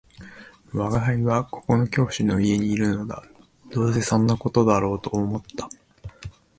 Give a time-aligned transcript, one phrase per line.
[0.73, 3.21] 「吾輩はここの教師の家にいるのだ」
[3.71, 5.69] 「どうせそんな事だろうと思った